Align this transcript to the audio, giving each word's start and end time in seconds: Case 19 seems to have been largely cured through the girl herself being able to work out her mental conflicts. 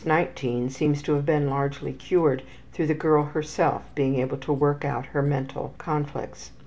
Case 0.01 0.07
19 0.07 0.71
seems 0.71 1.03
to 1.03 1.13
have 1.13 1.27
been 1.27 1.47
largely 1.47 1.93
cured 1.93 2.41
through 2.73 2.87
the 2.87 2.95
girl 2.95 3.21
herself 3.23 3.83
being 3.93 4.15
able 4.15 4.37
to 4.37 4.51
work 4.51 4.83
out 4.83 5.05
her 5.05 5.21
mental 5.21 5.75
conflicts. 5.77 6.49